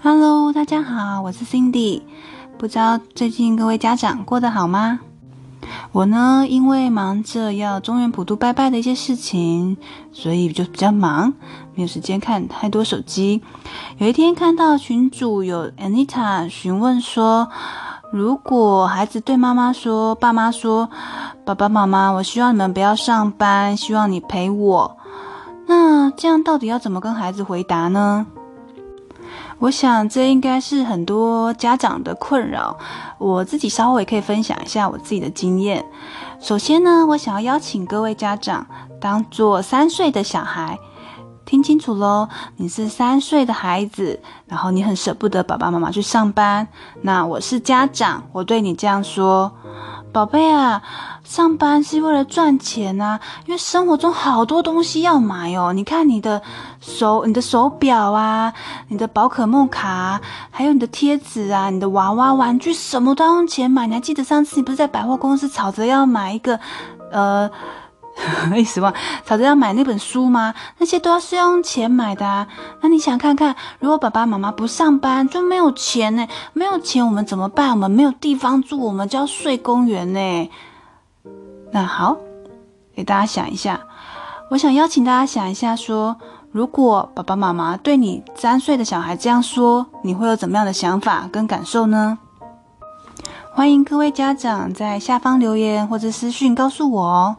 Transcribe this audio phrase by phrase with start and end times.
[0.00, 2.02] Hello，大家好，我是 Cindy。
[2.56, 5.00] 不知道最近各位家长过得好吗？
[5.90, 9.76] 我呢，因为忙着要中元普渡拜拜的一些事情，
[10.12, 11.34] 所以就比较忙，
[11.74, 13.42] 没有时间看太多手机。
[13.96, 17.48] 有一天看到群主有 Anita 询问说，
[18.12, 20.88] 如果孩子对妈妈说，爸妈说，
[21.44, 24.96] 爸爸妈妈，我希望你们不要上班，希望你陪我。
[25.66, 28.24] 那这样到底要怎么跟孩子回答呢？
[29.58, 32.78] 我想这应该是很多家长的困扰。
[33.18, 35.84] 我自己稍微可以分享一下我自己的经验。
[36.40, 38.66] 首先呢，我想要邀请各位家长
[39.00, 40.78] 当做三岁的小孩，
[41.44, 46.66] 听清楚喽，你是三岁的孩子，然后你很舍不得爸爸妈妈去上班。
[47.02, 49.52] 那我是家长，我对你这样说。
[50.12, 50.82] 宝贝啊，
[51.22, 55.72] 上班是为了赚钱啊，因为生活中好多东西要买哦。
[55.72, 56.40] 你看你的
[56.80, 58.52] 手、你的手表啊，
[58.88, 63.86] 你的宝可梦卡，还有你的贴纸啊，你的娃娃玩具，什么都要用钱买。
[63.86, 66.58] 你还记得上次你不是在百货公司吵着要买一个，
[67.12, 67.50] 呃。
[68.56, 68.92] 一时忘，
[69.24, 70.54] 吵着要买那本书吗？
[70.78, 72.46] 那些都要是用钱买的啊。
[72.80, 76.26] 那你想看看，如果爸爸妈妈不上班，就没有钱呢？
[76.52, 77.70] 没有钱我们怎么办？
[77.70, 80.50] 我们没有地方住，我们就要睡公园呢。
[81.70, 82.16] 那好，
[82.94, 83.80] 给大家想一下。
[84.50, 92.18] 我想邀请大家想一下说，说如果爸爸妈妈对你三岁的小孩这样说，你会有怎么样的想法跟感受呢？
[93.54, 97.36] 欢迎各位家长在下方留言或者私讯告诉我哦。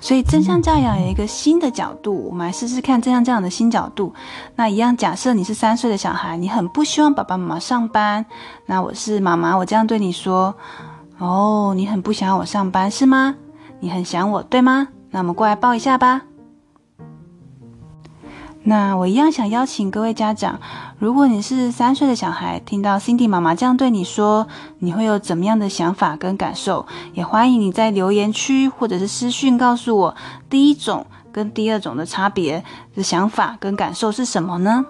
[0.00, 4.12] 所以正向教养有一个新的角度，我们来试试看正向教养的新角度。
[4.56, 8.24] 那一样，假设你是三岁的小孩，你很不希望爸爸妈妈上班。
[8.66, 10.54] 那我是妈妈，我这样对你说：
[11.18, 13.36] 哦，你很不想我上班是吗？
[13.78, 14.88] 你很想我对吗？
[15.10, 16.22] 那我们过来抱一下吧。
[18.70, 20.60] 那我一样想邀请各位家长，
[21.00, 24.46] 如果你是三岁的小孩，听到 Cindy 妈妈这样对你说，
[24.78, 26.86] 你会有怎么样的想法跟感受？
[27.12, 30.16] 也欢迎你在留言区或者是私讯告诉我，
[30.48, 32.62] 第一种跟第二种的差别
[32.94, 34.86] 的想法跟感受是什么呢？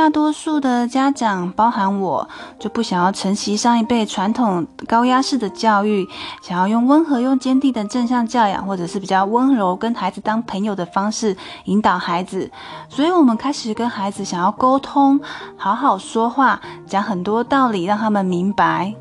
[0.00, 2.26] 大多数的家长，包含我，
[2.58, 6.08] 就不想要承袭上一辈传统高压式的教育，
[6.40, 12.50] 想要用温和、用坚定的正向教养，或者是比较温柔跟孩子当朋友的方式引导孩子。
[12.88, 15.20] 所以，我们开始跟孩子想要沟通，
[15.58, 18.94] 好好说话，讲很多道理，让他们明白。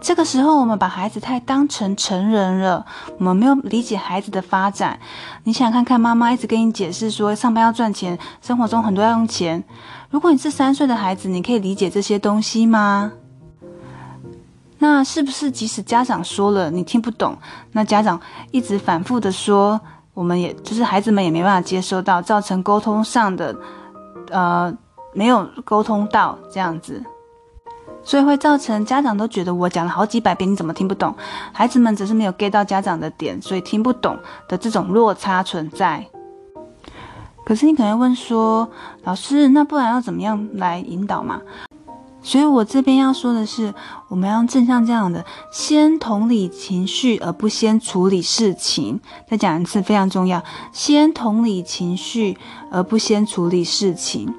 [0.00, 2.84] 这个时候，我们把孩子太当成成人了，
[3.18, 4.98] 我们没有理解孩子的发展。
[5.44, 9.62] 你想看看，妈妈一直跟你解释说，上班要赚钱，生活中很多要用钱。
[10.08, 13.12] 如果你是三岁的孩子，你可以理解这些东西吗？
[14.78, 17.36] 那是不是即使家长说了，你听不懂？
[17.72, 18.18] 那家长
[18.50, 19.78] 一直反复的说，
[20.14, 23.54] 我们也就是孩子们也没办法接收到，造成沟通上的
[24.30, 24.74] 呃
[25.12, 27.04] 没有沟通到这样子。
[28.02, 31.14] 所以会造成家长都觉得我讲了好几百遍，你怎么听不懂？
[31.52, 34.18] 孩子们只是没有 get 到家长的点，所以听不懂
[34.48, 36.06] 的这种落差存在。
[37.44, 38.68] 可是你可能问说，
[39.04, 41.40] 老师，那不然要怎么样来引导嘛？
[42.22, 43.72] 所以我这边要说的是，
[44.08, 49.00] 我们要正向这样的，先同理情绪，而不先处理事情。
[49.28, 52.36] 再讲一次，非常重要，先同理情绪，
[52.70, 54.34] 而不先处理事情。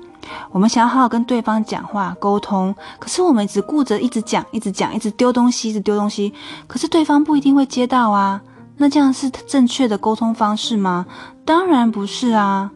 [0.51, 6.33] 我们想要好好跟对方讲话沟通，可是我们只顾着一直讲、一直讲、一直丢东西、一直丢东西，
[6.67, 8.41] 可是对方不一定会接到啊。
[8.77, 11.05] 那这样是正确的沟通方式吗？
[11.45, 12.71] 当然不是啊。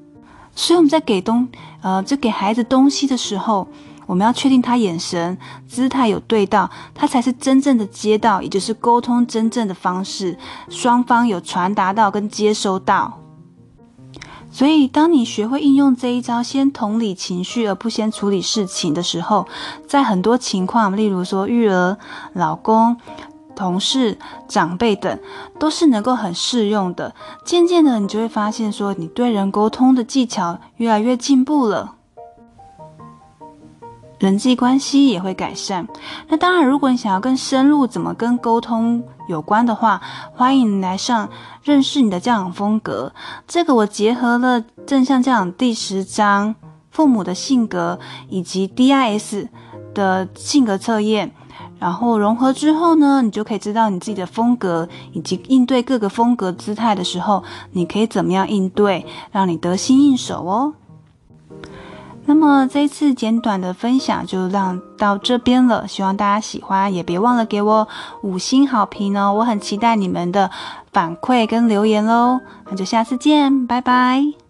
[0.55, 1.47] 所以我们在给东
[1.81, 3.67] 呃，就给孩子东西的时候，
[4.05, 10.37] 我们要确定他眼神、姿态有对到，他才是真正的接到，也就是沟通真正的方式，
[10.69, 13.19] 双方有传达到跟接收到。
[14.55, 19.45] 所以，当你学会应用这一招，先同理情绪而不先处理事情的时候，
[19.85, 21.97] 在很多情况，例如说育儿、
[22.31, 22.95] 老公、
[23.53, 24.17] 同事、
[24.47, 25.19] 长辈等，
[25.59, 27.13] 都是能够很适用的。
[27.43, 31.94] 渐渐的，你就会发现说，你对人沟通的技巧越来越进步了。
[34.19, 35.87] 人际关系也会改善。
[36.27, 40.01] 那当然，如果你想要更深入怎么跟沟通有关的话，
[40.33, 41.29] 欢迎来上
[41.63, 43.11] 认识你的教养风格。
[43.47, 46.55] 这个我结合了正向教养第十章
[46.91, 49.47] 父母的性格以及 DIS
[49.93, 51.31] 的性格测验，
[51.79, 60.73] 然后融合之后呢，你就可以知道你自己的风格以及应对各个风格姿态的时候，你可以怎么样应对，让你得心应手哦。
[62.25, 67.87] 那么这一次简短的分享就让到这边了，希望大家喜欢，也别忘了给我
[68.21, 70.49] 五星好评哦，我很期待你们的
[70.91, 72.39] 反馈跟留言喽，
[72.69, 74.44] 那就下次见，拜拜。